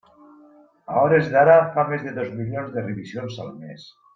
A 0.93 0.95
hores 1.01 1.27
d'ara 1.35 1.57
fa 1.77 1.85
més 1.91 2.07
de 2.07 2.15
dos 2.17 2.35
milions 2.41 2.75
de 2.79 2.89
revisions 2.89 3.41
al 3.45 3.57
mes. 3.63 3.89